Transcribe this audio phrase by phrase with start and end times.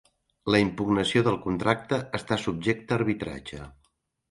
[0.53, 3.71] La impugnació del contracte està subjecte a arbitratge.